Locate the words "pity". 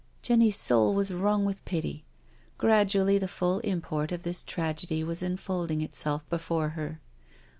1.63-2.05